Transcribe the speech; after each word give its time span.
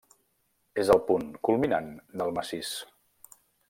És 0.83 0.89
el 0.95 1.03
punt 1.11 1.29
culminant 1.49 1.93
del 2.23 2.37
massís. 2.39 2.77